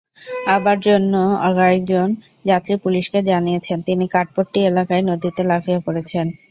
[0.47, 1.13] আবার অন্য
[1.57, 2.07] কয়েকজন
[2.45, 6.25] যাত্রী পুলিশকে জানিয়েছেন, তিনি কাঠপট্টি এলাকায় নদীতে লাফিয়ে পড়েছেন।